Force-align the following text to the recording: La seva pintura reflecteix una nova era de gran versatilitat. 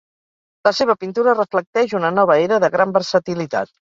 La 0.67 0.71
seva 0.77 0.95
pintura 1.03 1.35
reflecteix 1.35 1.93
una 2.01 2.11
nova 2.17 2.39
era 2.47 2.59
de 2.65 2.73
gran 2.79 2.97
versatilitat. 2.99 3.73